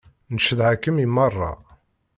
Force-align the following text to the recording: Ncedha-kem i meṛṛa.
Ncedha-kem 0.33 0.97
i 1.05 1.07
meṛṛa. 1.07 1.51